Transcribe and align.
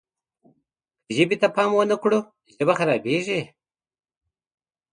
که 1.03 1.11
ژبې 1.17 1.35
ته 1.41 1.47
پام 1.55 1.69
ونه 1.75 1.95
کړو 2.01 2.19
ژبه 2.55 2.73
خرابېږي. 2.79 3.41